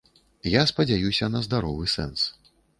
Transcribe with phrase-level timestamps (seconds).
[0.59, 2.27] Я спадзяюся на здаровы сэнс.